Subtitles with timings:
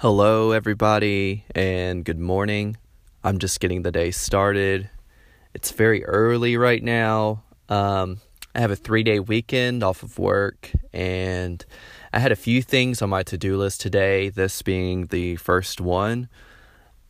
[0.00, 2.78] Hello, everybody, and good morning.
[3.22, 4.88] I'm just getting the day started.
[5.52, 7.42] It's very early right now.
[7.68, 8.22] Um,
[8.54, 11.62] I have a three day weekend off of work, and
[12.14, 15.82] I had a few things on my to do list today, this being the first
[15.82, 16.30] one.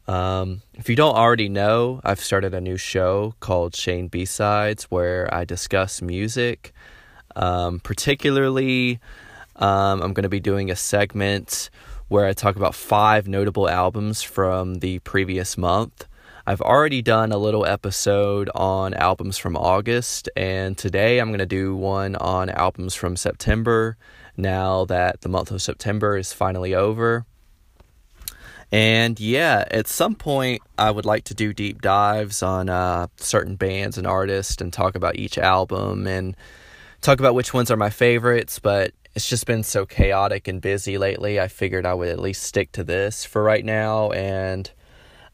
[0.09, 4.91] Um, if you don't already know, I've started a new show called Shane B Sides
[4.91, 6.73] where I discuss music.
[7.37, 8.99] Um, particularly,
[9.55, 11.71] um, I'm going to be doing a segment
[12.11, 16.09] where I talk about five notable albums from the previous month.
[16.45, 21.47] I've already done a little episode on albums from August, and today I'm going to
[21.47, 23.97] do one on albums from September
[24.37, 27.27] now that the month of September is finally over.
[28.73, 33.55] And yeah, at some point, I would like to do deep dives on uh, certain
[33.55, 36.37] bands and artists and talk about each album and
[37.03, 38.59] talk about which ones are my favorites.
[38.59, 41.41] But it's just been so chaotic and busy lately.
[41.41, 44.71] I figured I would at least stick to this for right now and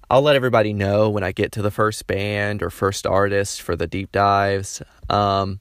[0.08, 3.74] I'll let everybody know when I get to the first band or first artist for
[3.74, 4.80] the deep dives.
[5.10, 5.58] Um,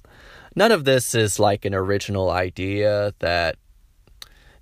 [0.55, 3.57] none of this is like an original idea that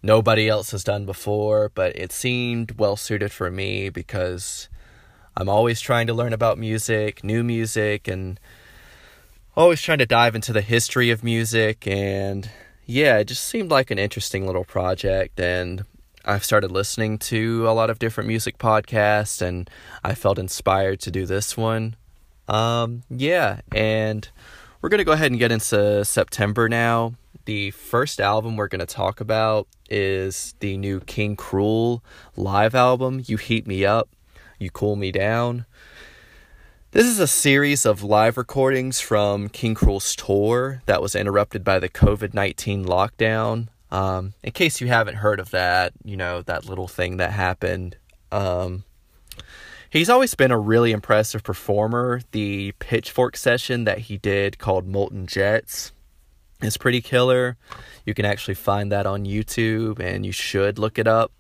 [0.01, 4.69] nobody else has done before, but it seemed well suited for me because
[5.35, 8.39] I'm always trying to learn about music, new music, and
[9.55, 12.49] always trying to dive into the history of music and
[12.85, 15.85] yeah, it just seemed like an interesting little project and
[16.25, 19.69] I've started listening to a lot of different music podcasts and
[20.03, 21.95] I felt inspired to do this one.
[22.47, 24.27] Um yeah, and
[24.83, 27.13] we're going to go ahead and get into September now.
[27.45, 32.01] The first album we're going to talk about is the new King Krule
[32.35, 34.09] live album, You Heat Me Up,
[34.59, 35.65] You Cool Me Down.
[36.93, 41.79] This is a series of live recordings from King Krule's tour that was interrupted by
[41.79, 43.69] the COVID 19 lockdown.
[43.89, 47.97] Um, in case you haven't heard of that, you know, that little thing that happened.
[48.31, 48.83] Um,
[49.89, 52.21] he's always been a really impressive performer.
[52.29, 55.93] The pitchfork session that he did called Molten Jets
[56.61, 57.57] is pretty killer.
[58.05, 61.31] You can actually find that on YouTube, and you should look it up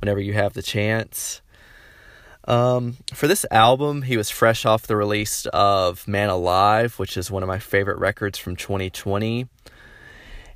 [0.00, 1.40] whenever you have the chance.
[2.48, 7.30] Um, for this album, he was fresh off the release of Man Alive, which is
[7.30, 9.46] one of my favorite records from 2020.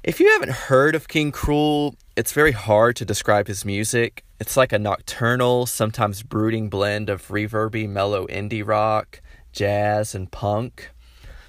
[0.02, 4.24] If you haven't heard of King Krule, it's very hard to describe his music.
[4.38, 9.20] It's like a nocturnal, sometimes brooding blend of reverby, mellow indie rock,
[9.52, 10.90] jazz, and punk.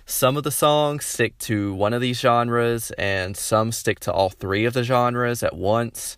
[0.06, 4.30] Some of the songs stick to one of these genres, and some stick to all
[4.30, 6.18] three of the genres at once.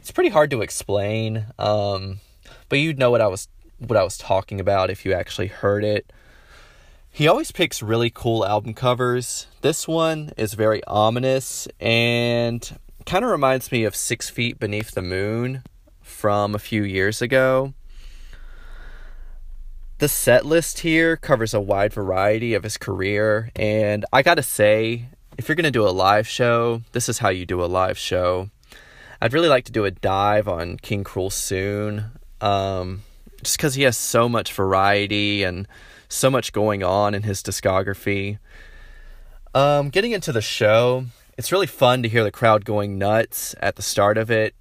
[0.00, 1.46] It's pretty hard to explain.
[1.58, 2.20] Um,
[2.68, 3.48] but you'd know what I was
[3.78, 6.12] what I was talking about if you actually heard it.
[7.10, 9.46] He always picks really cool album covers.
[9.60, 15.02] This one is very ominous and kind of reminds me of Six Feet Beneath the
[15.02, 15.62] Moon
[16.00, 17.72] from a few years ago.
[19.98, 25.06] The set list here covers a wide variety of his career, and I gotta say,
[25.36, 28.50] if you're gonna do a live show, this is how you do a live show.
[29.20, 33.02] I'd really like to do a dive on King Krule soon um,
[33.42, 35.66] just because he has so much variety and
[36.08, 38.38] so much going on in his discography.
[39.54, 41.06] Um, getting into the show,
[41.36, 44.54] it's really fun to hear the crowd going nuts at the start of it,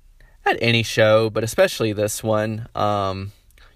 [0.46, 2.68] at any show, but especially this one.
[2.76, 3.32] Um,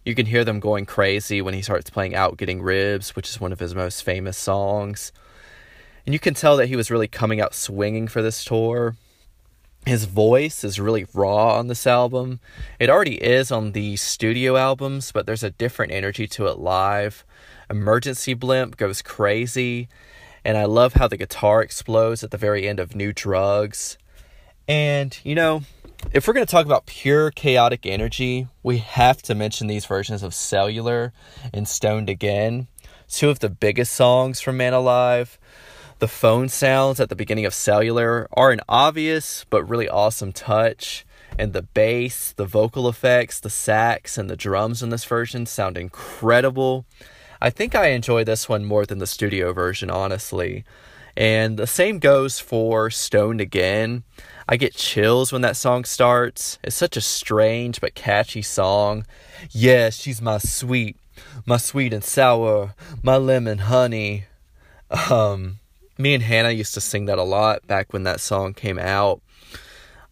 [0.06, 3.40] you can hear them going crazy when he starts playing Out Getting Ribs, which is
[3.40, 5.12] one of his most famous songs.
[6.06, 8.96] And you can tell that he was really coming out swinging for this tour.
[9.86, 12.40] His voice is really raw on this album.
[12.80, 17.25] It already is on the studio albums, but there's a different energy to it live.
[17.69, 19.88] Emergency Blimp goes crazy,
[20.46, 23.97] and I love how the guitar explodes at the very end of New Drugs.
[24.68, 25.64] And, you know,
[26.14, 30.22] if we're going to talk about pure chaotic energy, we have to mention these versions
[30.22, 31.12] of Cellular
[31.53, 32.68] and Stoned Again,
[33.08, 35.40] two of the biggest songs from Man Alive.
[36.02, 41.06] The phone sounds at the beginning of Cellular are an obvious but really awesome touch,
[41.38, 45.78] and the bass, the vocal effects, the sax, and the drums in this version sound
[45.78, 46.86] incredible.
[47.40, 50.64] I think I enjoy this one more than the studio version, honestly.
[51.16, 54.04] And the same goes for Stoned Again.
[54.50, 56.58] I get chills when that song starts.
[56.64, 59.06] It's such a strange but catchy song.
[59.52, 60.97] Yeah, she's my sweet,
[61.46, 62.74] my sweet and sour,
[63.04, 64.26] my lemon honey.
[65.12, 65.59] Um,
[65.97, 69.22] me and Hannah used to sing that a lot back when that song came out.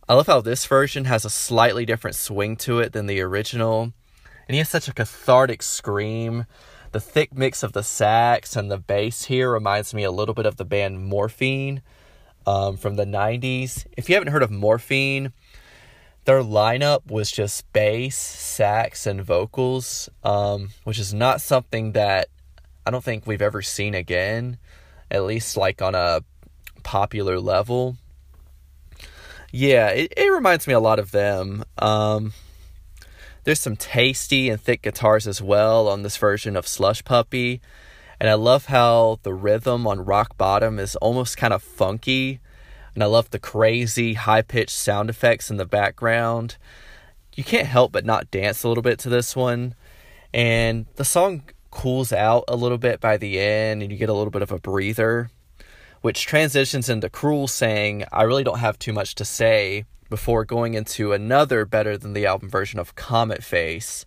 [0.07, 3.93] I love how this version has a slightly different swing to it than the original.
[4.47, 6.45] And he has such a cathartic scream.
[6.91, 10.47] The thick mix of the sax and the bass here reminds me a little bit
[10.47, 11.83] of the band Morphine
[12.47, 13.85] um, from the 90s.
[13.95, 15.31] If you haven't heard of Morphine,
[16.25, 22.29] their lineup was just bass, sax, and vocals, um, which is not something that
[22.85, 24.57] I don't think we've ever seen again,
[25.11, 26.21] at least like on a
[26.83, 27.97] popular level.
[29.51, 31.63] Yeah, it, it reminds me a lot of them.
[31.77, 32.33] Um,
[33.43, 37.61] there's some tasty and thick guitars as well on this version of Slush Puppy.
[38.19, 42.41] And I love how the rhythm on Rock Bottom is almost kind of funky.
[42.93, 46.57] And I love the crazy high pitched sound effects in the background.
[47.35, 49.73] You can't help but not dance a little bit to this one.
[50.33, 54.13] And the song cools out a little bit by the end, and you get a
[54.13, 55.29] little bit of a breather,
[56.01, 60.73] which transitions into Krule saying, I really don't have too much to say before going
[60.73, 64.05] into another better than the album version of Comet Face.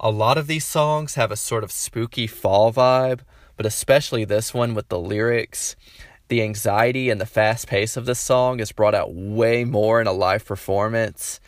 [0.00, 3.20] A lot of these songs have a sort of spooky fall vibe,
[3.56, 5.76] but especially this one with the lyrics.
[6.28, 10.06] The anxiety and the fast pace of this song is brought out way more in
[10.06, 11.40] a live performance.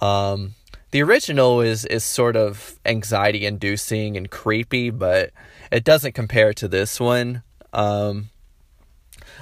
[0.00, 0.54] Um,
[0.90, 5.30] the original is is sort of anxiety inducing and creepy, but
[5.70, 7.42] it doesn't compare to this one.
[7.72, 8.30] Um,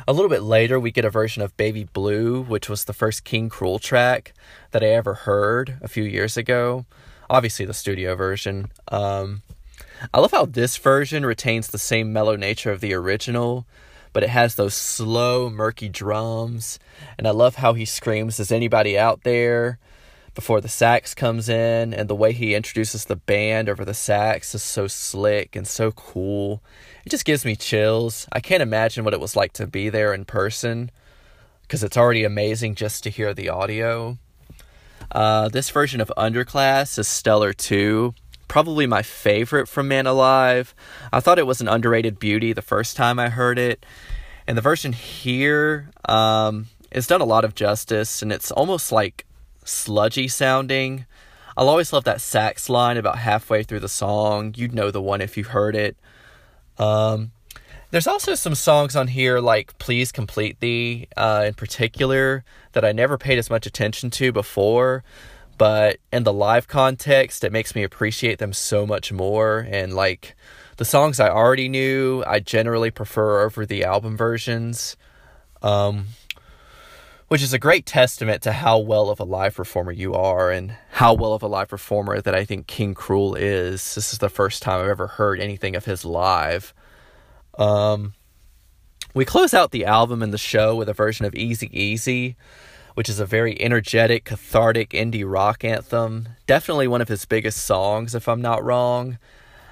[0.06, 3.24] a little bit later, we get a version of Baby Blue, which was the first
[3.24, 4.34] King Krule track
[4.72, 6.84] that I ever heard a few years ago.
[7.30, 8.70] Obviously, the studio version.
[8.88, 9.42] Um,
[10.12, 13.66] I love how this version retains the same mellow nature of the original,
[14.12, 16.78] but it has those slow, murky drums.
[17.16, 19.78] And I love how he screams, Is anybody out there?
[20.36, 24.54] Before the sax comes in, and the way he introduces the band over the sax
[24.54, 26.62] is so slick and so cool.
[27.04, 28.28] It just gives me chills.
[28.30, 30.92] I can't imagine what it was like to be there in person
[31.62, 34.18] because it's already amazing just to hear the audio.
[35.10, 38.14] Uh, this version of Underclass is stellar too.
[38.46, 40.74] Probably my favorite from Man Alive.
[41.12, 43.84] I thought it was an underrated beauty the first time I heard it.
[44.46, 46.66] And the version here um,
[47.06, 49.25] done a lot of justice, and it's almost like
[49.68, 51.06] sludgy sounding.
[51.56, 54.54] I'll always love that sax line about halfway through the song.
[54.56, 55.96] You'd know the one if you heard it.
[56.78, 57.32] Um,
[57.90, 62.92] there's also some songs on here like Please Complete Thee uh, in particular that I
[62.92, 65.02] never paid as much attention to before,
[65.56, 69.66] but in the live context, it makes me appreciate them so much more.
[69.70, 70.36] And like
[70.76, 74.96] the songs I already knew, I generally prefer over the album versions.
[75.62, 76.08] Um,
[77.28, 80.76] which is a great testament to how well of a live performer you are and
[80.92, 83.94] how well of a live performer that I think King Krule is.
[83.94, 86.72] This is the first time I've ever heard anything of his live.
[87.58, 88.14] Um,
[89.12, 92.36] we close out the album and the show with a version of Easy Easy,
[92.94, 96.28] which is a very energetic, cathartic indie rock anthem.
[96.46, 99.18] Definitely one of his biggest songs, if I'm not wrong.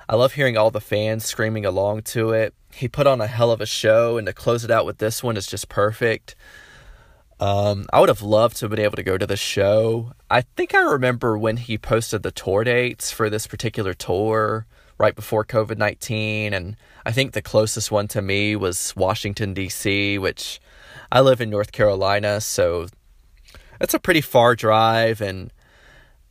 [0.08, 2.52] I love hearing all the fans screaming along to it.
[2.72, 5.22] He put on a hell of a show, and to close it out with this
[5.22, 6.34] one is just perfect.
[7.40, 10.12] Um, I would have loved to have been able to go to the show.
[10.30, 14.66] I think I remember when he posted the tour dates for this particular tour
[14.98, 16.54] right before COVID 19.
[16.54, 20.60] And I think the closest one to me was Washington, D.C., which
[21.10, 22.40] I live in North Carolina.
[22.40, 22.86] So
[23.80, 25.20] it's a pretty far drive.
[25.20, 25.52] And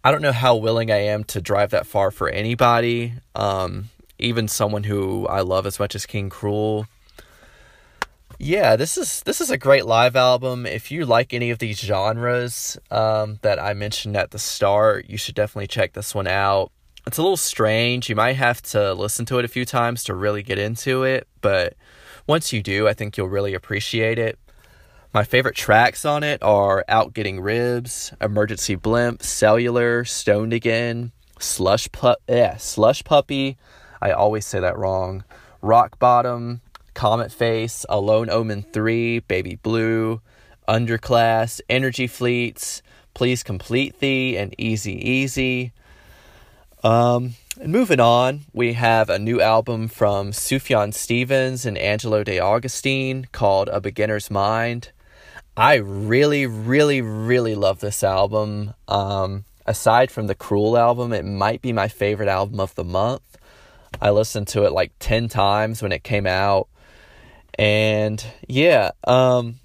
[0.03, 3.89] I don't know how willing I am to drive that far for anybody, um,
[4.19, 6.87] even someone who I love as much as King Krule
[8.39, 10.65] yeah, this is this is a great live album.
[10.65, 15.17] If you like any of these genres um, that I mentioned at the start, you
[15.17, 16.71] should definitely check this one out.
[17.05, 18.09] It's a little strange.
[18.09, 21.27] You might have to listen to it a few times to really get into it,
[21.41, 21.75] but
[22.27, 24.39] once you do, I think you'll really appreciate it.
[25.13, 31.91] My favorite tracks on it are Out Getting Ribs, Emergency Blimp, Cellular, Stoned Again, Slush
[31.91, 33.57] Pup, yeah, Slush Puppy.
[34.01, 35.23] I always say that wrong.
[35.61, 36.61] Rock Bottom,
[36.93, 40.21] Comet Face, Alone Omen 3, Baby Blue,
[40.67, 42.81] Underclass, Energy Fleets,
[43.13, 45.71] Please Complete Thee, and Easy Easy.
[46.83, 52.39] Um, and moving on, we have a new album from Sufjan Stevens and Angelo De
[52.39, 54.91] Augustine called A Beginner's Mind.
[55.55, 58.73] I really, really, really love this album.
[58.87, 63.37] Um, aside from the Krule album, it might be my favorite album of the month.
[64.01, 66.67] I listened to it like 10 times when it came out.
[67.57, 69.59] And yeah, um,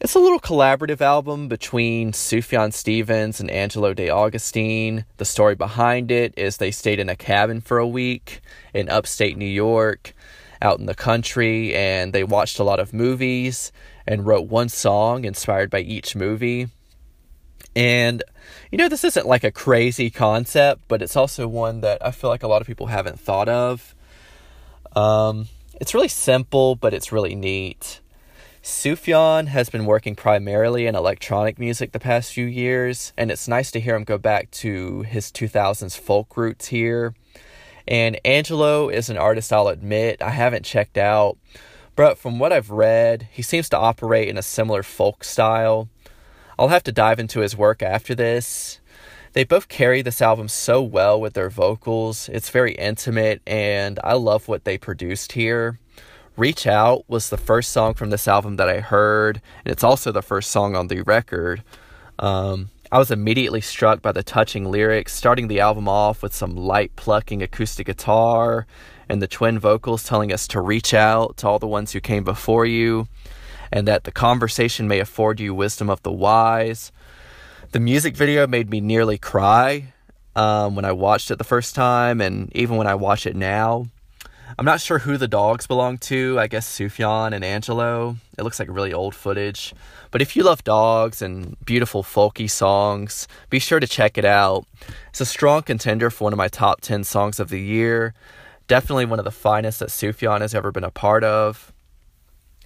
[0.00, 5.04] it's a little collaborative album between Sufjan Stevens and Angelo De Augustine.
[5.16, 8.40] The story behind it is they stayed in a cabin for a week
[8.74, 10.14] in upstate New York,
[10.60, 13.72] out in the country, and they watched a lot of movies
[14.06, 16.68] and wrote one song inspired by each movie.
[17.74, 18.22] And,
[18.70, 22.28] you know, this isn't like a crazy concept, but it's also one that I feel
[22.28, 23.94] like a lot of people haven't thought of.
[24.94, 25.48] Um,
[25.80, 28.00] it's really simple, but it's really neat.
[28.62, 33.72] Sufjan has been working primarily in electronic music the past few years, and it's nice
[33.72, 37.14] to hear him go back to his 2000s folk roots here.
[37.88, 41.38] And Angelo is an artist I'll admit I haven't checked out,
[41.96, 45.88] but from what I've read, he seems to operate in a similar folk style.
[46.56, 48.78] I'll have to dive into his work after this.
[49.32, 52.28] They both carry this album so well with their vocals.
[52.28, 55.78] It's very intimate, and I love what they produced here.
[56.36, 60.12] Reach Out was the first song from this album that I heard, and it's also
[60.12, 61.62] the first song on the record.
[62.18, 66.54] Um, I was immediately struck by the touching lyrics, starting the album off with some
[66.54, 68.66] light plucking acoustic guitar
[69.08, 72.22] and the twin vocals telling us to reach out to all the ones who came
[72.22, 73.08] before you,
[73.72, 76.92] and that the conversation may afford you wisdom of the wise.
[77.72, 79.94] The music video made me nearly cry
[80.36, 83.86] um, when I watched it the first time, and even when I watch it now.
[84.58, 86.38] I'm not sure who the dogs belong to.
[86.38, 88.16] I guess Sufjan and Angelo.
[88.36, 89.72] It looks like really old footage.
[90.10, 94.66] But if you love dogs and beautiful folky songs, be sure to check it out.
[95.08, 98.12] It's a strong contender for one of my top 10 songs of the year.
[98.68, 101.71] Definitely one of the finest that Sufjan has ever been a part of.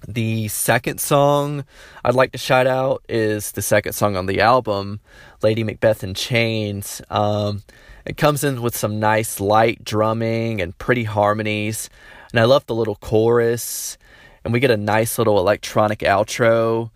[0.06, 1.64] The second song
[2.04, 5.00] I'd like to shout out is the second song on the album,
[5.42, 7.00] Lady Macbeth in Chains.
[7.08, 7.62] Um,
[8.04, 11.90] it comes in with some nice light drumming and pretty harmonies.
[12.30, 13.98] And I love the little chorus.
[14.44, 16.90] And we get a nice little electronic outro.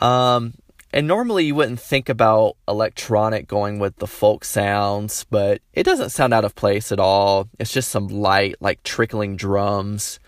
[0.00, 0.54] Um,
[0.92, 6.10] and normally you wouldn't think about electronic going with the folk sounds, but it doesn't
[6.10, 7.48] sound out of place at all.
[7.58, 10.20] It's just some light, like trickling drums.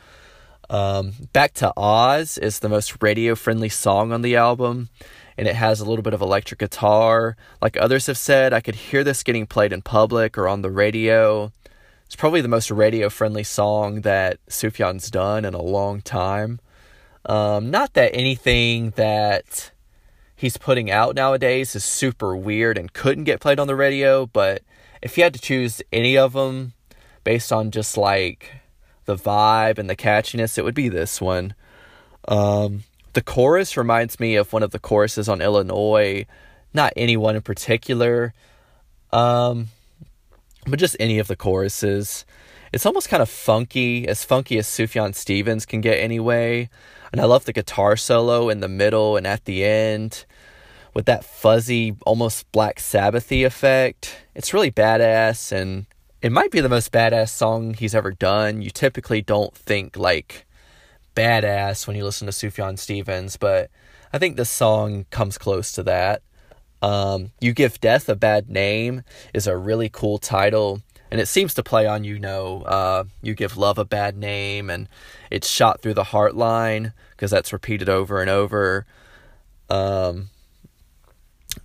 [0.70, 4.88] Um, Back to Oz is the most radio friendly song on the album
[5.36, 7.36] and it has a little bit of electric guitar.
[7.60, 10.70] Like others have said, I could hear this getting played in public or on the
[10.70, 11.52] radio.
[12.06, 16.60] It's probably the most radio friendly song that Sufjan's done in a long time.
[17.26, 19.72] Um, not that anything that
[20.36, 24.62] he's putting out nowadays is super weird and couldn't get played on the radio, but
[25.02, 26.74] if you had to choose any of them
[27.24, 28.52] based on just like
[29.04, 31.54] the vibe and the catchiness, it would be this one.
[32.26, 36.26] Um, the chorus reminds me of one of the choruses on Illinois,
[36.72, 38.34] not anyone in particular,
[39.12, 39.68] um,
[40.66, 42.24] but just any of the choruses.
[42.72, 46.68] It's almost kind of funky, as funky as Sufjan Stevens can get anyway.
[47.12, 50.24] And I love the guitar solo in the middle and at the end
[50.94, 54.16] with that fuzzy, almost Black Sabbathy effect.
[54.34, 55.86] It's really badass and
[56.24, 58.62] it might be the most badass song he's ever done.
[58.62, 60.46] You typically don't think like
[61.14, 63.70] badass when you listen to Sufjan Stevens, but
[64.10, 66.22] I think this song comes close to that.
[66.80, 69.02] Um, you Give Death a Bad Name
[69.34, 73.34] is a really cool title, and it seems to play on, you know, uh, You
[73.34, 74.88] Give Love a Bad Name, and
[75.30, 78.86] it's shot through the heart line because that's repeated over and over.
[79.68, 80.30] Um,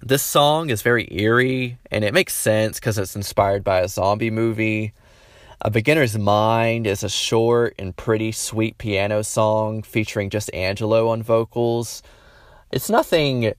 [0.01, 4.31] this song is very eerie, and it makes sense because it's inspired by a zombie
[4.31, 4.93] movie.
[5.61, 11.21] A Beginner's Mind is a short and pretty sweet piano song featuring just Angelo on
[11.21, 12.01] vocals.
[12.71, 13.53] It's nothing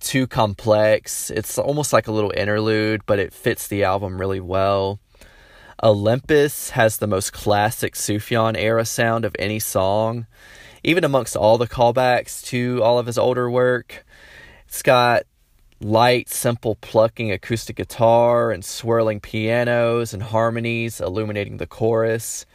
[0.00, 1.30] too complex.
[1.30, 5.00] It's almost like a little interlude, but it fits the album really well.
[5.82, 10.26] Olympus has the most classic Sufjan era sound of any song,
[10.82, 14.04] even amongst all the callbacks to all of his older work.
[14.66, 15.22] It's got
[15.80, 22.46] light, simple plucking acoustic guitar and swirling pianos and harmonies illuminating the chorus.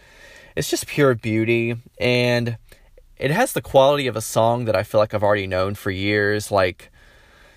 [0.55, 2.57] It's just pure beauty, and
[3.17, 5.89] it has the quality of a song that I feel like I've already known for
[5.89, 6.91] years, like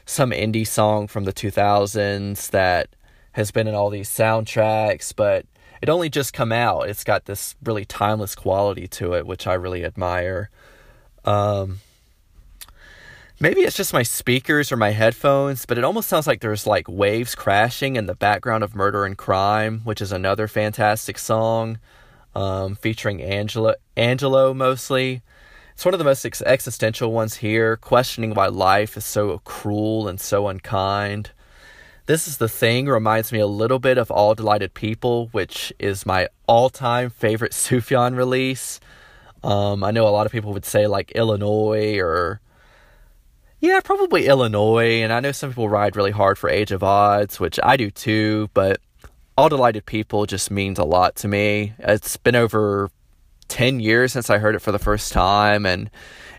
[0.06, 2.88] some indie song from the 2000s that
[3.32, 5.44] has been in all these soundtracks, but
[5.82, 6.88] it only just come out.
[6.88, 10.48] It's got this really timeless quality to it, which I really admire.
[11.24, 11.80] Um,
[13.38, 16.88] Maybe it's just my speakers or my headphones, but it almost sounds like there's like
[16.88, 21.78] waves crashing in the background of Murder and Crime, which is another fantastic song
[22.34, 25.20] um, featuring Angela, Angelo mostly.
[25.74, 30.08] It's one of the most ex- existential ones here, questioning why life is so cruel
[30.08, 31.32] and so unkind.
[32.06, 36.06] This is the thing reminds me a little bit of All Delighted People, which is
[36.06, 38.80] my all time favorite Sufjan release.
[39.44, 42.40] Um, I know a lot of people would say like Illinois or
[43.66, 45.02] yeah, probably Illinois.
[45.02, 47.90] And I know some people ride really hard for Age of Adz, which I do
[47.90, 48.80] too, but
[49.36, 51.74] All Delighted People just means a lot to me.
[51.78, 52.90] It's been over
[53.48, 55.90] 10 years since I heard it for the first time, and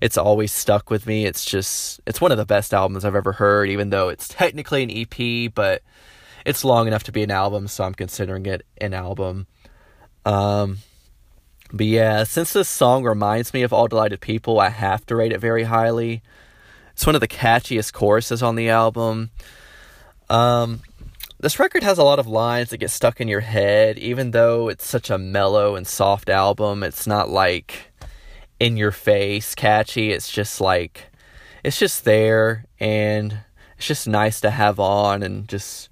[0.02, 1.26] it's always stuck with me.
[1.26, 4.84] It's just, it's one of the best albums I've ever heard, even though it's technically
[4.84, 5.82] an EP, but
[6.46, 9.48] it's long enough to be an album, so I'm considering it an album.
[10.26, 10.80] Um,
[11.72, 15.34] But yeah, since this song reminds me of All Delighted People, I have to rate
[15.34, 16.22] it very highly.
[16.98, 19.30] It's one of the catchiest choruses on the album.
[20.32, 20.82] Um,
[21.40, 24.68] this record has a lot of lines that get stuck in your head, even though
[24.68, 26.82] it's such a mellow and soft album.
[26.82, 27.92] It's not like
[28.60, 30.12] in your face catchy.
[30.12, 31.12] It's just like,
[31.64, 33.42] it's just there and
[33.78, 35.90] it's just nice to have on and just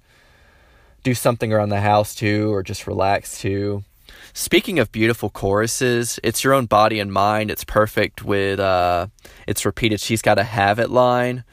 [1.04, 3.84] do something around the house too, or just relax too.
[4.32, 7.50] Speaking of beautiful choruses, it's your own body and mind.
[7.50, 9.08] It's perfect with uh,
[9.46, 10.00] it's repeated.
[10.00, 11.44] She's got to have it line.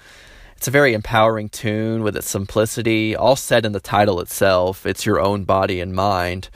[0.58, 4.86] It's a very empowering tune with its simplicity, all said in the title itself.
[4.86, 6.50] It's your own body and mind.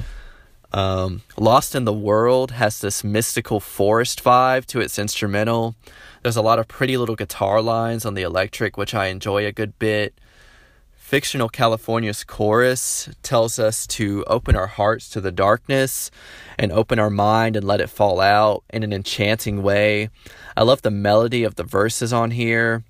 [0.72, 5.76] Um, Lost in the World has this mystical forest vibe to its instrumental.
[6.24, 9.52] There's a lot of pretty little guitar lines on the electric, which I enjoy a
[9.52, 10.14] good bit.
[11.08, 16.12] Fictional California's chorus tells us to open our hearts to the darkness
[16.60, 20.10] and open our mind and let it fall out in an enchanting way.
[20.58, 22.84] I love the melody of the verses on here.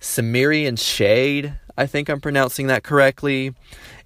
[0.00, 3.54] Cimmerian Shade, I think I'm pronouncing that correctly,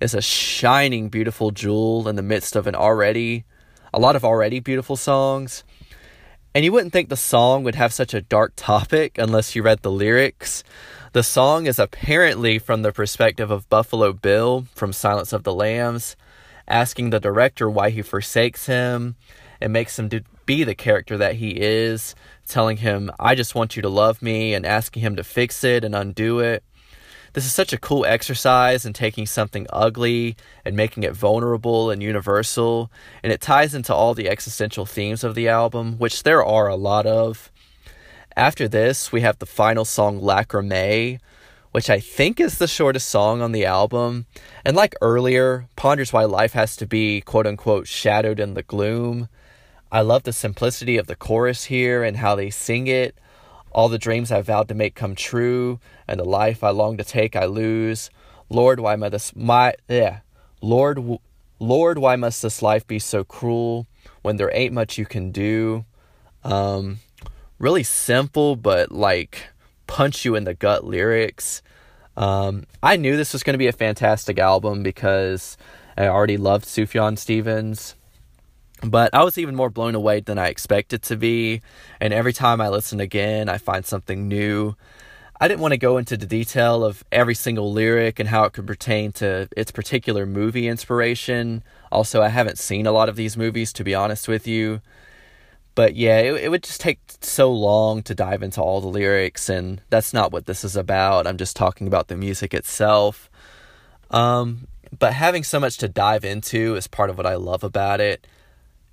[0.00, 3.44] is a shining, beautiful jewel in the midst of an already,
[3.92, 5.62] a lot of already beautiful songs.
[6.56, 9.82] And you wouldn't think the song would have such a dark topic unless you read
[9.82, 10.64] the lyrics.
[11.14, 16.16] The song is apparently from the perspective of Buffalo Bill from Silence of the Lambs,
[16.66, 19.14] asking the director why he forsakes him
[19.60, 20.10] and makes him
[20.44, 22.16] be the character that he is,
[22.48, 25.84] telling him, I just want you to love me, and asking him to fix it
[25.84, 26.64] and undo it.
[27.34, 32.02] This is such a cool exercise in taking something ugly and making it vulnerable and
[32.02, 32.90] universal,
[33.22, 36.74] and it ties into all the existential themes of the album, which there are a
[36.74, 37.52] lot of.
[38.36, 41.20] After this, we have the final song, Lacrimae,
[41.70, 44.26] which I think is the shortest song on the album.
[44.64, 49.28] And like earlier, ponders why life has to be quote unquote shadowed in the gloom.
[49.92, 53.16] I love the simplicity of the chorus here and how they sing it.
[53.70, 57.04] All the dreams I vowed to make come true, and the life I long to
[57.04, 58.10] take I lose.
[58.48, 60.20] Lord, why must this my yeah,
[60.60, 61.18] Lord,
[61.60, 63.86] Lord, why must this life be so cruel
[64.22, 65.84] when there ain't much you can do?
[66.42, 66.98] Um,
[67.58, 69.48] really simple, but like
[69.86, 71.62] punch you in the gut lyrics.
[72.16, 75.56] Um, I knew this was going to be a fantastic album because
[75.96, 77.94] I already loved Sufjan Stevens.
[78.82, 81.62] But I was even more blown away than I expected to be.
[82.00, 84.76] And every time I listen again, I find something new.
[85.40, 88.52] I didn't want to go into the detail of every single lyric and how it
[88.52, 91.62] could pertain to its particular movie inspiration.
[91.90, 94.80] Also, I haven't seen a lot of these movies, to be honest with you.
[95.74, 99.48] But yeah, it, it would just take so long to dive into all the lyrics,
[99.48, 101.26] and that's not what this is about.
[101.26, 103.28] I'm just talking about the music itself.
[104.10, 108.00] Um, but having so much to dive into is part of what I love about
[108.00, 108.26] it.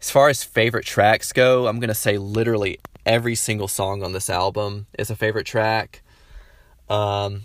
[0.01, 4.13] As far as favorite tracks go, I'm going to say literally every single song on
[4.13, 6.01] this album is a favorite track.
[6.89, 7.43] Um,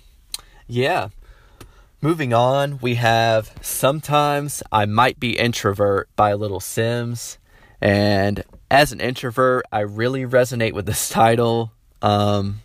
[0.66, 1.08] yeah.
[2.00, 7.36] Moving on, we have Sometimes I Might Be Introvert by Little Simz.
[7.80, 11.72] And as an introvert, I really resonate with this title.
[12.02, 12.60] Um,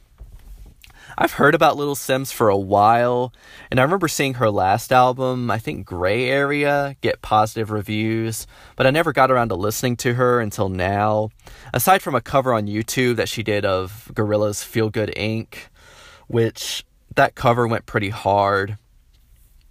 [1.18, 3.34] I've heard about Little Simz for a while,
[3.70, 8.88] and I remember seeing her last album, I think Grey Area, get positive reviews, but
[8.88, 11.30] I never got around to listening to her until now.
[11.74, 15.56] Aside from a cover on YouTube that she did of Gorillaz Feel Good Inc.,
[16.28, 16.86] which
[17.16, 18.78] that cover went pretty hard,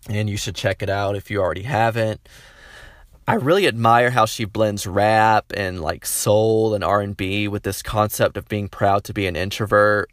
[0.09, 2.21] and you should check it out if you already haven't.
[3.31, 8.37] I really admire how she blends rap and like soul and R&B with this concept
[8.37, 10.11] of being proud to be an introvert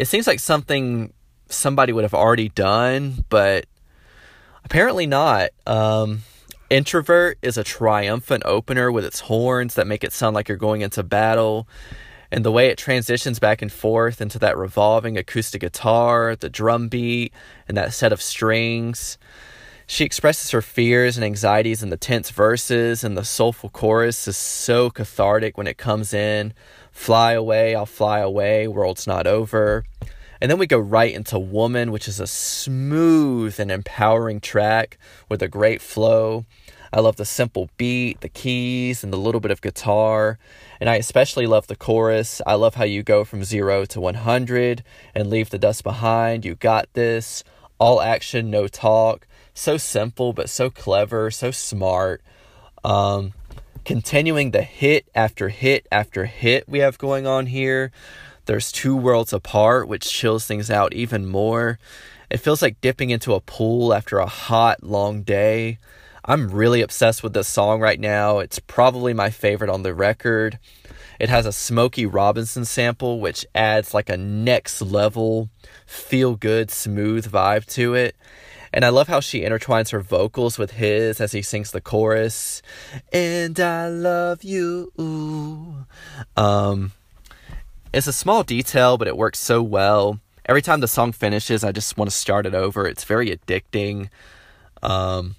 [0.00, 1.12] it seems like something
[1.50, 3.66] somebody would have already done, but
[4.64, 5.50] apparently not.
[5.66, 6.22] Um,
[6.70, 10.80] Introvert is a triumphant opener with its horns that make it sound like you're going
[10.80, 11.68] into battle.
[12.32, 16.88] And the way it transitions back and forth into that revolving acoustic guitar, the drum
[16.88, 17.34] beat,
[17.68, 19.18] and that set of strings.
[19.90, 24.36] She expresses her fears and anxieties in the tense verses, and the soulful chorus is
[24.36, 26.54] so cathartic when it comes in.
[26.92, 29.84] Fly Away, I'll Fly Away, World's Not Over.
[30.40, 34.96] And then we go right into Woman, which is a smooth and empowering track
[35.28, 36.44] with a great flow.
[36.92, 40.38] I love the simple beat, the keys, and the little bit of guitar.
[40.78, 42.40] And I especially love the chorus.
[42.46, 44.84] I love how you go from zero to 100
[45.16, 46.44] and leave the dust behind.
[46.44, 47.42] You got this.
[47.80, 49.26] All action, no talk.
[49.54, 52.22] So simple, but so clever, so smart.
[52.84, 53.32] Um,
[53.84, 57.92] continuing the hit after hit after hit we have going on here.
[58.46, 61.78] There's two worlds apart, which chills things out even more.
[62.30, 65.78] It feels like dipping into a pool after a hot, long day.
[66.24, 68.38] I'm really obsessed with this song right now.
[68.38, 70.58] It's probably my favorite on the record.
[71.18, 75.50] It has a Smokey Robinson sample, which adds like a next level,
[75.86, 78.16] feel good, smooth vibe to it.
[78.72, 82.62] And I love how she intertwines her vocals with his as he sings the chorus.
[83.12, 84.92] And I love you.
[86.36, 86.92] Um,
[87.92, 90.20] it's a small detail, but it works so well.
[90.46, 92.86] Every time the song finishes, I just want to start it over.
[92.86, 94.08] It's very addicting.
[94.82, 95.36] Um,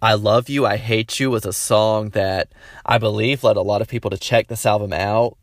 [0.00, 2.48] I Love You, I Hate You was a song that
[2.84, 5.36] I believe led a lot of people to check this album out.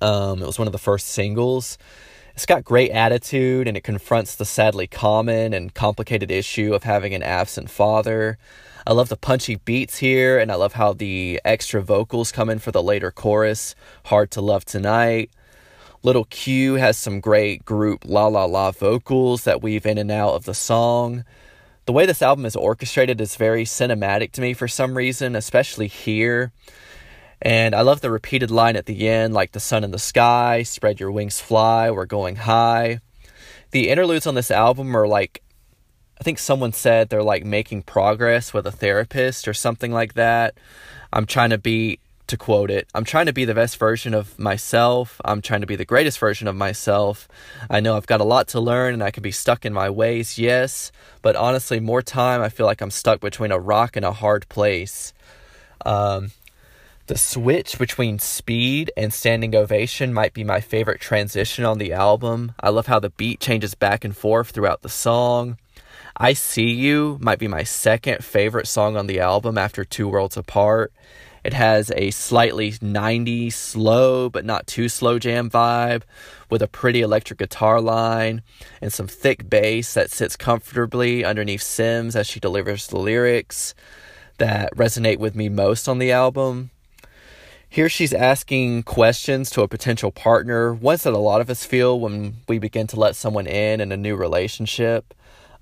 [0.00, 1.76] Um, it was one of the first singles.
[2.34, 7.12] It's got great attitude and it confronts the sadly common and complicated issue of having
[7.12, 8.38] an absent father.
[8.86, 12.58] I love the punchy beats here and I love how the extra vocals come in
[12.58, 13.74] for the later chorus,
[14.06, 15.30] Hard to Love Tonight.
[16.02, 20.34] Little Q has some great group la la la vocals that weave in and out
[20.34, 21.24] of the song.
[21.84, 25.86] The way this album is orchestrated is very cinematic to me for some reason, especially
[25.86, 26.50] here.
[27.44, 30.62] And I love the repeated line at the end, like the sun in the sky,
[30.62, 33.00] spread your wings, fly, we're going high.
[33.72, 35.42] The interludes on this album are like,
[36.20, 40.54] I think someone said they're like making progress with a therapist or something like that.
[41.12, 44.38] I'm trying to be, to quote it, I'm trying to be the best version of
[44.38, 45.20] myself.
[45.24, 47.26] I'm trying to be the greatest version of myself.
[47.68, 49.90] I know I've got a lot to learn and I could be stuck in my
[49.90, 54.04] ways, yes, but honestly, more time, I feel like I'm stuck between a rock and
[54.04, 55.12] a hard place.
[55.84, 56.30] Um,
[57.06, 62.54] the switch between speed and standing ovation might be my favorite transition on the album.
[62.60, 65.58] I love how the beat changes back and forth throughout the song.
[66.16, 70.36] I See You might be my second favorite song on the album after Two Worlds
[70.36, 70.92] Apart.
[71.42, 76.02] It has a slightly 90s slow but not too slow jam vibe
[76.50, 78.42] with a pretty electric guitar line
[78.80, 83.74] and some thick bass that sits comfortably underneath Simz as she delivers the lyrics
[84.38, 86.70] that resonate with me most on the album.
[87.72, 91.98] Here she's asking questions to a potential partner, ones that a lot of us feel
[91.98, 95.14] when we begin to let someone in in a new relationship.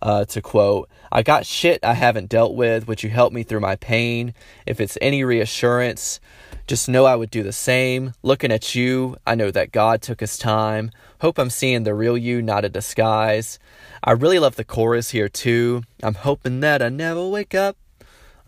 [0.02, 2.88] Uh, to quote, I got shit I haven't dealt with.
[2.88, 4.34] Would you help me through my pain?
[4.66, 6.18] If it's any reassurance,
[6.66, 8.14] just know I would do the same.
[8.24, 10.90] Looking at you, I know that God took his time.
[11.20, 13.60] Hope I'm seeing the real you, not a disguise.
[14.02, 15.84] I really love the chorus here too.
[16.02, 17.76] I'm hoping that I never wake up.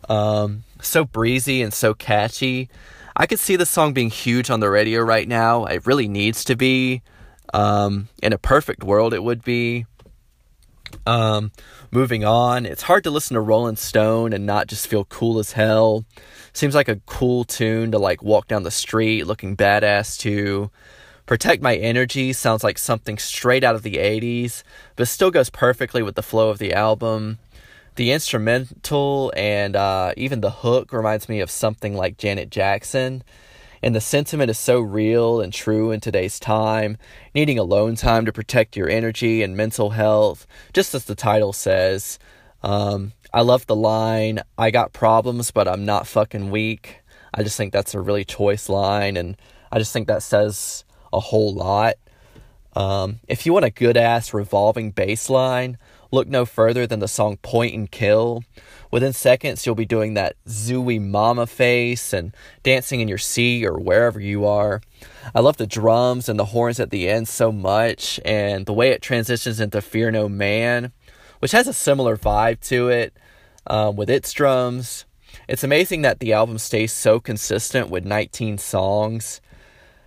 [0.09, 2.69] Um, so breezy and so catchy.
[3.15, 5.65] I could see this song being huge on the radio right now.
[5.65, 7.01] It really needs to be.
[7.53, 9.85] Um, in a perfect world, it would be.
[11.05, 11.51] Um,
[11.91, 15.51] moving on, it's hard to listen to Rolling Stone and not just feel cool as
[15.51, 16.05] hell.
[16.53, 20.71] Seems like a cool tune to like walk down the street looking badass to.
[21.25, 24.61] Protect My Energy sounds like something straight out of the 80s,
[24.97, 27.39] but still goes perfectly with the flow of the album.
[27.95, 33.23] The instrumental and uh, even the hook reminds me of something like Janet Jackson.
[33.83, 36.97] And the sentiment is so real and true in today's time,
[37.35, 42.17] needing alone time to protect your energy and mental health, just as the title says.
[42.63, 47.01] Um, I love the line, I got problems, but I'm not fucking weak.
[47.33, 49.35] I just think that's a really choice line, and
[49.71, 51.95] I just think that says a whole lot.
[52.75, 55.77] Um, if you want a good ass revolving bass line,
[56.13, 58.43] look no further than the song Point and Kill.
[58.91, 63.79] Within seconds, you'll be doing that zooey mama face and dancing in your seat or
[63.79, 64.79] wherever you are.
[65.33, 68.89] I love the drums and the horns at the end so much, and the way
[68.89, 70.91] it transitions into Fear No Man,
[71.39, 73.17] which has a similar vibe to it
[73.65, 75.05] um, with its drums.
[75.47, 79.41] It's amazing that the album stays so consistent with 19 songs.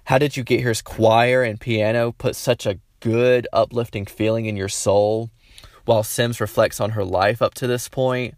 [0.04, 4.56] How Did You Get Here's choir and piano put such a good, uplifting feeling in
[4.56, 5.30] your soul
[5.86, 8.34] while Simz reflects on her life up to this point.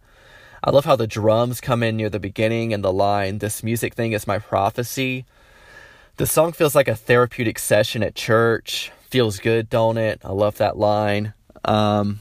[0.62, 3.94] I love how the drums come in near the beginning and the line, This music
[3.94, 5.24] thing is my prophecy.
[6.16, 8.90] The song feels like a therapeutic session at church.
[9.08, 10.20] Feels good, don't it?
[10.24, 11.32] I love that line.
[11.64, 12.20] Um,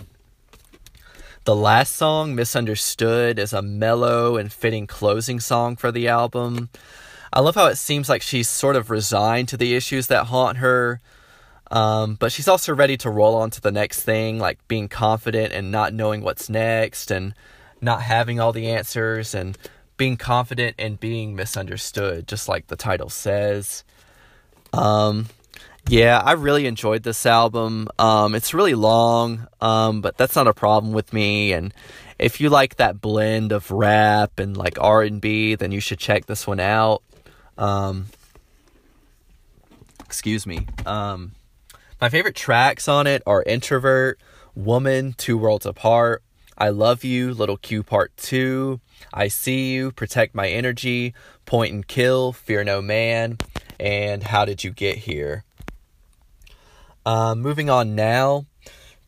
[1.46, 6.70] the last song, Misunderstood, is a mellow and fitting closing song for the album.
[7.34, 10.58] I love how it seems like she's sort of resigned to the issues that haunt
[10.58, 11.02] her,
[11.72, 15.54] um, but she's also ready to roll on to the next thing, like being confident
[15.54, 17.34] and not knowing what's next and
[17.82, 19.58] not having all the answers and
[19.98, 23.84] being confident and being misunderstood, just like the title says.
[24.74, 25.28] Um,
[25.90, 27.88] yeah, I really enjoyed this album.
[27.98, 31.54] Um, it's really long, um, but that's not a problem with me.
[31.54, 31.74] And
[32.20, 36.00] if you like that blend of rap and like R and B, then you should
[36.00, 37.02] check this one out.
[37.58, 38.08] Um,
[40.06, 40.68] excuse me.
[40.86, 41.32] Um,
[42.00, 44.20] my favorite tracks on it are Introvert,
[44.56, 46.22] Woman, Two Worlds Apart,
[46.58, 48.80] I Love You, Little Q Part 2,
[49.14, 51.14] I See You, Protect My Energy,
[51.46, 53.40] Point and Kill, Fear No Man,
[53.80, 55.44] and How Did You Get Here?
[57.06, 58.46] Uh, moving on now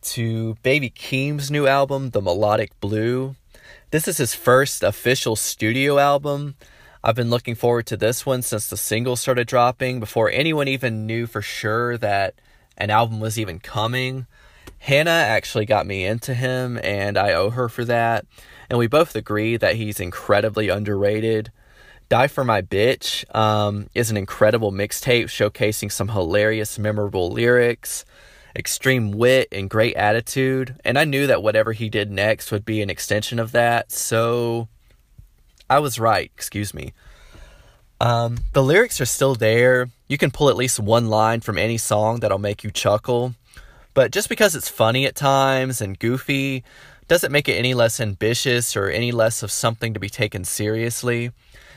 [0.02, 3.36] to Baby Keem's new album, The Melodic Blue.
[3.92, 6.56] This is his first official studio album.
[7.04, 11.06] I've been looking forward to this one since the singles started dropping before anyone even
[11.06, 12.34] knew for sure that
[12.80, 14.26] an album was even coming.
[14.78, 18.24] Hannah actually got me into him, and I owe her for that.
[18.70, 21.52] And we both agree that he's incredibly underrated.
[22.08, 28.04] Die for My Bitch um, is an incredible mixtape showcasing some hilarious, memorable lyrics,
[28.56, 30.76] extreme wit, and great attitude.
[30.84, 34.68] And I knew that whatever he did next would be an extension of that, so
[35.68, 36.94] I was right, excuse me.
[38.00, 39.88] Um, the lyrics are still there.
[40.08, 43.34] You can pull at least one line from any song that'll make you chuckle.
[43.92, 46.64] But just because it's funny at times and goofy
[47.08, 51.32] doesn't make it any less ambitious or any less of something to be taken seriously.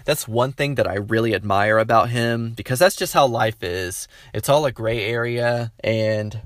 [0.06, 4.08] That's one thing that I really admire about him because that's just how life is.
[4.34, 6.42] It's all a gray area and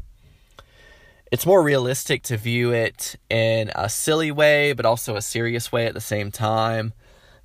[1.32, 5.86] it's more realistic to view it in a silly way, but also a serious way
[5.86, 6.94] at the same time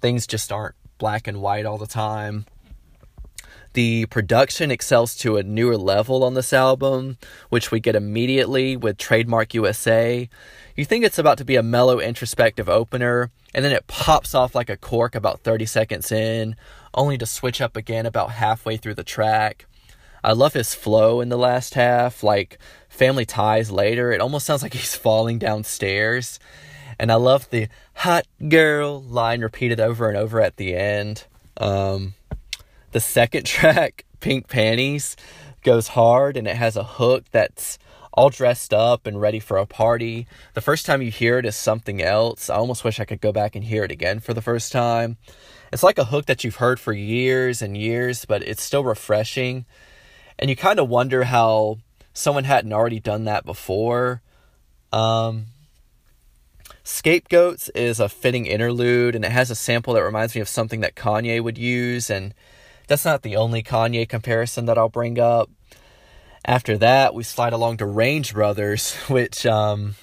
[0.01, 2.47] things just aren't black and white all the time.
[3.73, 8.99] The production excels to a newer level on this album, which we get immediately with
[8.99, 10.29] Trademark USA.
[10.77, 14.55] You think it's about to be a mellow, introspective opener, and then it pops off
[14.55, 16.55] like a cork about 30 seconds in,
[16.95, 19.67] only to switch up again about halfway through the track.
[20.23, 24.13] I love his flow in the last half, like Family Ties later.
[24.13, 26.39] It almost sounds like he's falling downstairs.
[26.99, 31.27] And I love the hot girl line repeated over and over at the end.
[31.57, 32.15] Um,
[32.93, 35.17] the second track, Pink Panties,
[35.63, 37.79] goes hard and it has a hook that's
[38.13, 40.27] all dressed up and ready for a party.
[40.55, 42.51] The first time you hear it is something else.
[42.51, 45.17] I almost wish I could go back and hear it again for the first time.
[45.73, 49.65] It's like a hook that you've heard for years and years, but it's still refreshing.
[50.39, 51.79] And you kind of wonder how
[52.13, 54.21] someone hadn't already done that before.
[54.93, 55.47] Um,
[56.85, 60.81] Scapegoats is a fitting interlude, and it has a sample that reminds me of something
[60.81, 62.35] that Kanye would use, and
[62.89, 65.49] that's not the only Kanye comparison that I'll bring up.
[66.45, 69.95] After that, we slide along to Range Brothers, which um,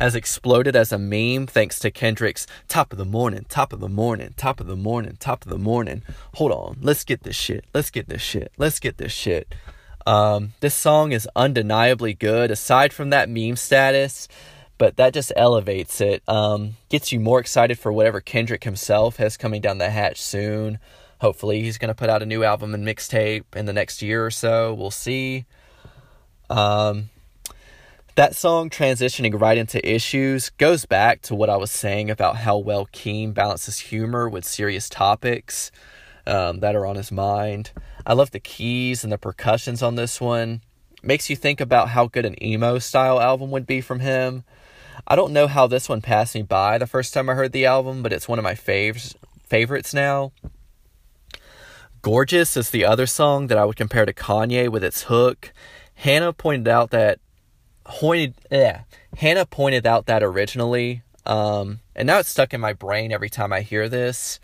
[0.00, 3.88] has exploded as a meme thanks to Kendrick's top of the morning, top of the
[3.88, 6.02] morning, top of the morning, top of the morning.
[6.34, 9.54] Hold on, let's get this shit, let's get this shit, let's get this shit.
[10.06, 12.50] Um, this song is undeniably good.
[12.50, 14.26] Aside from that meme status,
[14.82, 16.24] but that just elevates it.
[16.28, 20.80] Um, gets you more excited for whatever Kendrick himself has coming down the hatch soon.
[21.20, 24.26] Hopefully, he's going to put out a new album and mixtape in the next year
[24.26, 24.74] or so.
[24.74, 25.44] We'll see.
[26.50, 27.10] Um,
[28.16, 32.58] that song transitioning right into issues goes back to what I was saying about how
[32.58, 35.70] well Keem balances humor with serious topics
[36.26, 37.70] um, that are on his mind.
[38.04, 40.60] I love the keys and the percussions on this one.
[41.04, 44.42] Makes you think about how good an emo style album would be from him.
[45.06, 47.66] I don't know how this one passed me by the first time I heard the
[47.66, 50.32] album, but it's one of my faves, favorites now.
[52.02, 55.52] Gorgeous is the other song that I would compare to Kanye with its hook.
[55.94, 57.20] Hannah pointed out that
[57.84, 58.82] pointed yeah,
[59.18, 63.52] Hannah pointed out that originally, um, and now it's stuck in my brain every time
[63.52, 64.40] I hear this.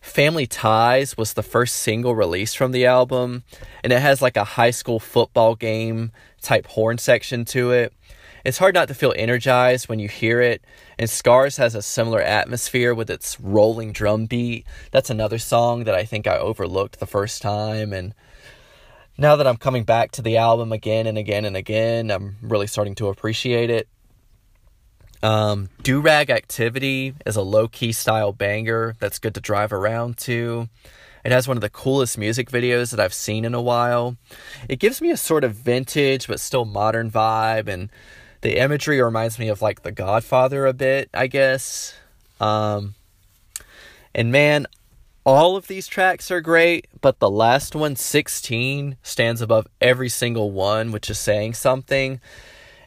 [0.00, 3.42] Family Ties was the first single released from the album,
[3.82, 7.92] and it has like a high school football game type horn section to it.
[8.44, 10.62] It's hard not to feel energized when you hear it,
[10.98, 14.66] and Scars has a similar atmosphere with its rolling drum beat.
[14.90, 18.14] That's another song that I think I overlooked the first time, and
[19.16, 22.66] now that I'm coming back to the album again and again and again, I'm really
[22.66, 23.88] starting to appreciate it.
[25.22, 30.18] Um, Do Rag Activity is a low key style banger that's good to drive around
[30.18, 30.68] to.
[31.24, 34.18] It has one of the coolest music videos that I've seen in a while.
[34.68, 37.88] It gives me a sort of vintage but still modern vibe, and
[38.44, 41.94] the imagery reminds me of like The Godfather a bit, I guess.
[42.38, 42.94] Um,
[44.14, 44.66] and man,
[45.24, 50.50] all of these tracks are great, but the last one, 16, stands above every single
[50.50, 52.20] one, which is saying something.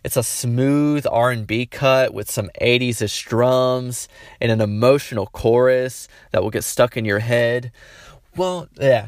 [0.03, 4.07] It's a smooth R&B cut with some 80s-ish drums
[4.39, 7.71] and an emotional chorus that will get stuck in your head.
[8.35, 9.07] Well, yeah,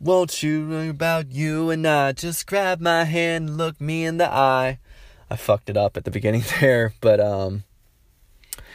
[0.00, 2.12] won't you worry about you and I?
[2.12, 4.78] Just grab my hand, look me in the eye.
[5.30, 7.64] I fucked it up at the beginning there, but um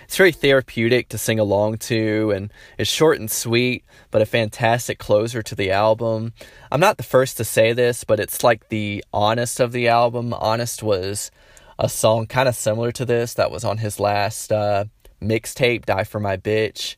[0.03, 4.99] it's very therapeutic to sing along to and it's short and sweet, but a fantastic
[4.99, 6.33] closer to the album.
[6.71, 10.33] I'm not the first to say this, but it's like the honest of the album.
[10.33, 11.31] Honest was
[11.79, 14.86] a song kind of similar to this that was on his last uh,
[15.21, 16.95] mixtape, Die for My Bitch.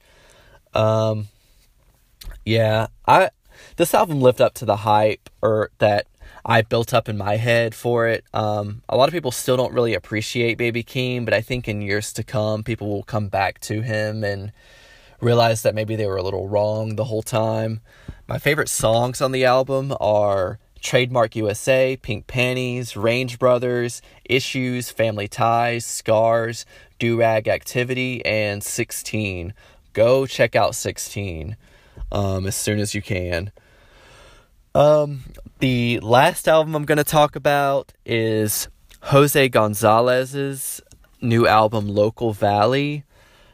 [0.74, 1.28] Um,
[2.44, 3.30] yeah, I
[3.78, 6.08] this album lived up to the hype or that
[6.46, 8.24] I built up in my head for it.
[8.34, 11.82] Um, a lot of people still don't really appreciate Baby Keem, but I think in
[11.82, 14.52] years to come, people will come back to him and
[15.20, 17.82] realize that maybe they were a little wrong the whole time.
[18.28, 25.28] My favorite songs on the album are Trademark USA, Pink Panties, Range Brothers, Issues, Family
[25.28, 26.66] Ties, Scars,
[27.00, 29.54] Do Rag Activity, and 16.
[29.94, 31.56] Go check out 16
[32.12, 33.52] um, as soon as you can.
[34.74, 35.24] Um,
[35.60, 38.68] the last album I'm going to talk about is
[39.04, 40.82] Jose Gonzalez's
[41.22, 43.04] new album, Local Valley.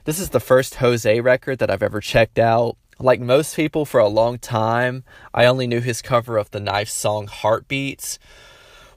[0.06, 2.76] This is the first Jose record that I've ever checked out.
[3.00, 6.90] Like most people, for a long time, I only knew his cover of the Knife
[6.90, 8.18] song Heartbeats,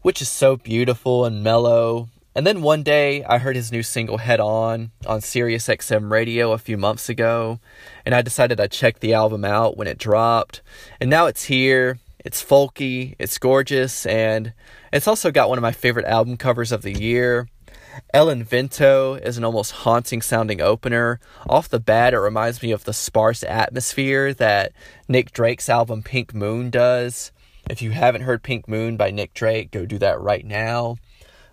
[0.03, 2.09] which is so beautiful and mellow.
[2.37, 6.51] And then one day, I heard his new single Head On on Sirius XM radio
[6.51, 7.61] a few months ago,
[8.05, 10.61] and I decided I'd check the album out when it dropped.
[11.01, 14.53] And now it's here, it's folky, it's gorgeous, and
[14.93, 17.49] it's also got one of my favorite album covers of the year.
[18.13, 21.21] El Invento is an almost haunting sounding opener.
[21.49, 24.73] Off the bat, it reminds me of the sparse atmosphere that
[25.07, 27.31] Nick Drake's album Pink Moon does.
[27.71, 30.97] If you haven't heard Pink Moon by Nick Drake, go do that right now.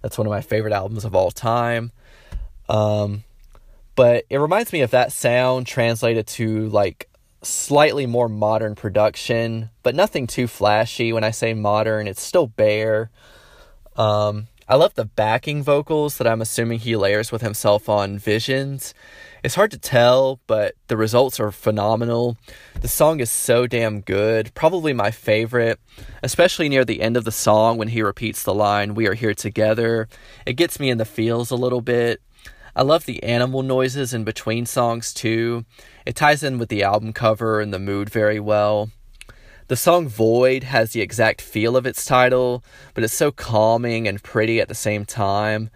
[0.01, 1.91] That's one of my favorite albums of all time.
[2.69, 3.23] Um,
[3.95, 7.09] but it reminds me of that sound translated to like
[7.43, 11.11] slightly more modern production, but nothing too flashy.
[11.11, 13.09] When I say modern, it's still bare.
[13.95, 18.93] Um, I love the backing vocals that I'm assuming he layers with himself on Visions.
[19.43, 22.38] It's hard to tell, but the results are phenomenal.
[22.80, 25.80] The song is so damn good, probably my favorite,
[26.21, 29.34] especially near the end of the song when he repeats the line, We are here
[29.34, 30.08] together.
[30.45, 32.21] It gets me in the feels a little bit.
[32.75, 35.65] I love the animal noises in between songs too.
[36.06, 38.91] It ties in with the album cover and the mood very well.
[39.69, 44.21] The song Void has the exact feel of its title, but it's so calming and
[44.21, 45.71] pretty at the same time.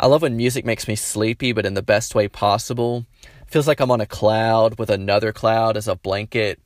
[0.00, 3.04] I love when music makes me sleepy, but in the best way possible.
[3.48, 6.60] Feels like I'm on a cloud with another cloud as a blanket.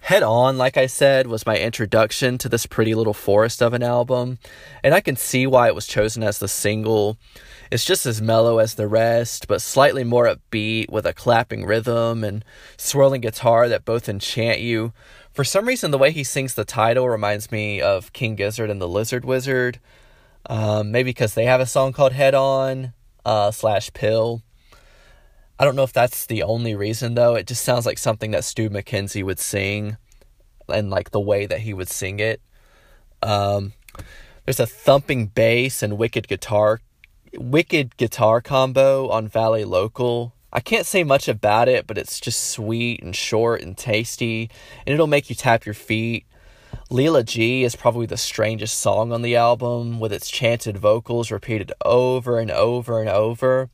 [0.00, 3.82] Head On, like I said, was my introduction to this pretty little forest of an
[3.82, 4.38] album,
[4.82, 7.18] and I can see why it was chosen as the single.
[7.70, 12.24] It's just as mellow as the rest, but slightly more upbeat with a clapping rhythm
[12.24, 12.44] and
[12.78, 14.92] swirling guitar that both enchant you.
[15.32, 18.80] For some reason, the way he sings the title reminds me of King Gizzard and
[18.80, 19.80] the Lizard Wizard.
[20.48, 24.42] Um, maybe because they have a song called Head On uh, slash Pill.
[25.58, 27.34] I don't know if that's the only reason though.
[27.34, 29.96] It just sounds like something that Stu Mackenzie would sing
[30.68, 32.40] and like the way that he would sing it.
[33.22, 33.72] Um,
[34.44, 36.80] there's a thumping bass and wicked guitar
[37.34, 40.32] wicked guitar combo on Valle Local.
[40.52, 44.50] I can't say much about it, but it's just sweet and short and tasty,
[44.86, 46.24] and it'll make you tap your feet.
[46.90, 51.70] Lilla G is probably the strangest song on the album, with its chanted vocals repeated
[51.84, 53.68] over and over and over.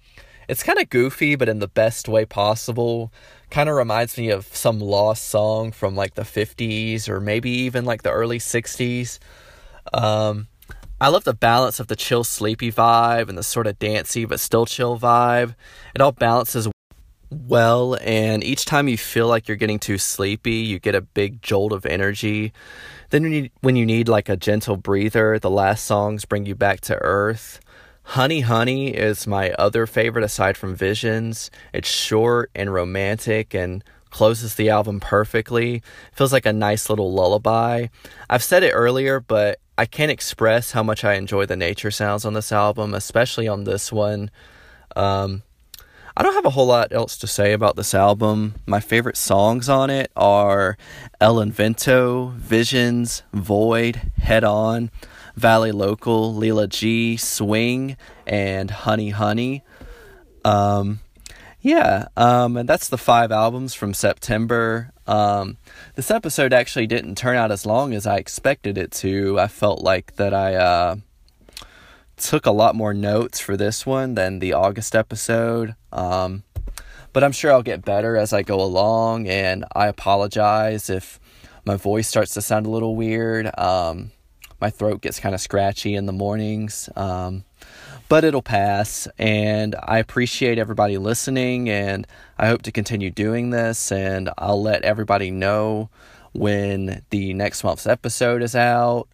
[0.48, 3.12] It's kind of goofy, but in the best way possible.
[3.50, 7.85] Kind of reminds me of some lost song from like the 50s or maybe even
[7.85, 9.20] like the early 60s.
[9.92, 10.48] Um,
[11.00, 14.40] I love the balance of the chill, sleepy vibe and the sort of dancey but
[14.40, 15.55] still chill vibe.
[15.94, 16.68] It all balances
[17.31, 21.42] well, and each time you feel like you're getting too sleepy, you get a big
[21.42, 22.53] jolt of energy.
[23.14, 26.57] Then when you, when you need like a gentle breather, the last songs bring you
[26.57, 27.61] back to earth.
[28.03, 31.48] Honey Honey is my other favorite aside from Visions.
[31.72, 35.81] It's short and romantic and closes the album perfectly.
[36.11, 37.87] Feels like a nice little lullaby.
[38.29, 42.24] I've said it earlier, but I can't express how much I enjoy the nature sounds
[42.24, 44.29] on this album, especially on this one.
[44.96, 45.44] Um,
[46.16, 48.55] I don't have a whole lot else to say about this album.
[48.66, 50.77] My favorite songs on it are
[51.20, 54.90] El Invento, Visions, Void, Head On.
[55.37, 57.96] Valle Local, Lilla G, Swing,
[58.27, 59.62] and Honey Honey.
[60.44, 61.00] Um,
[61.61, 64.92] yeah, um, and that's the five albums from September.
[65.07, 65.57] Um,
[65.96, 69.41] this episode actually didn't turn out as long as I expected it to.
[69.41, 70.97] I felt like that I uh,
[72.17, 75.75] took a lot more notes for this one than the August episode.
[75.93, 76.45] Um,
[77.12, 81.21] but I'm sure I'll get better as I go along, and I apologize if
[81.65, 83.51] my voice starts to sound a little weird.
[83.59, 84.11] Um,
[84.61, 86.89] my throat gets kind of scratchy in the mornings.
[86.97, 87.45] Um,
[88.09, 89.09] but it'll pass.
[89.19, 92.07] And I appreciate everybody listening, and
[92.39, 93.91] I hope to continue doing this.
[93.93, 95.91] And I'll let everybody know
[96.33, 99.09] when the next month's episode is out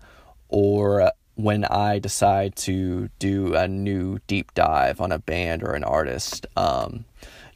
[0.48, 5.84] or when I decide to do a new deep dive on a band or an
[5.84, 6.46] artist.
[6.56, 7.04] Um,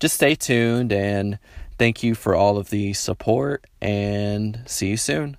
[0.01, 1.39] just stay tuned and
[1.79, 5.37] thank you for all of the support and see you soon.